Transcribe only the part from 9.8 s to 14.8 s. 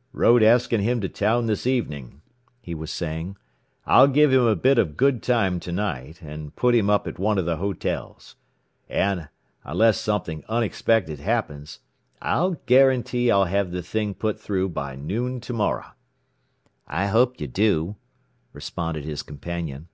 something unexpected happens, I'll guarantee I'll have the thing put through